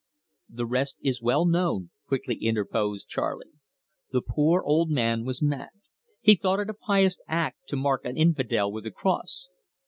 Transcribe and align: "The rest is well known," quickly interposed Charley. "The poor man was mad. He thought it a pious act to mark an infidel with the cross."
"The 0.49 0.65
rest 0.65 0.97
is 1.03 1.21
well 1.21 1.45
known," 1.45 1.91
quickly 2.07 2.33
interposed 2.37 3.07
Charley. 3.07 3.51
"The 4.11 4.23
poor 4.27 4.63
man 4.87 5.25
was 5.25 5.43
mad. 5.43 5.69
He 6.21 6.33
thought 6.33 6.59
it 6.59 6.71
a 6.71 6.73
pious 6.73 7.19
act 7.27 7.67
to 7.67 7.75
mark 7.75 8.03
an 8.05 8.17
infidel 8.17 8.71
with 8.71 8.85
the 8.85 8.89
cross." 8.91 9.49